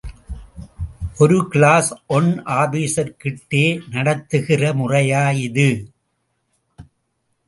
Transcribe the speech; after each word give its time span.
ஒரு 1.17 1.35
class 1.49 1.89
one 2.07 2.29
ஆபீசர்கிட்டே 2.61 3.63
நடந்துக்கிற 3.91 4.71
முறையா 4.79 5.23
இது? 5.47 5.69